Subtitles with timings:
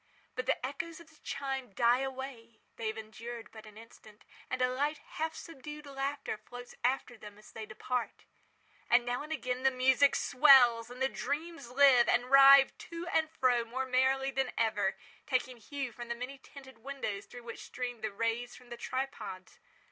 [0.33, 4.97] But the echoes of the chime die away—they have endured but an instant—and a light,
[4.97, 8.25] half subdued laughter floats after them as they depart.
[8.89, 13.63] And now again the music swells, and the dreams live, and writhe to and fro
[13.63, 18.11] more merrily than ever, taking hue from the many tinted windows through which stream the
[18.11, 19.59] rays from the tripods.